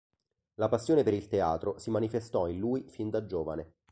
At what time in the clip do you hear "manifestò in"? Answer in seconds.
1.91-2.57